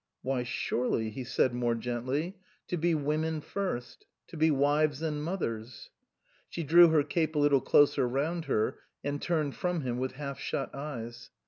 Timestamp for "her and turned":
8.45-9.53